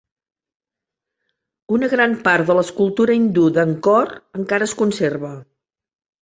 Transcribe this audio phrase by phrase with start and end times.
[1.77, 5.33] Una gran part de l'escultura hindú d'Angkor encara es conserva.